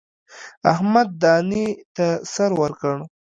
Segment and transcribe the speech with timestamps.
[0.71, 1.65] احمد دانې
[1.95, 2.95] ته سر ورکړ.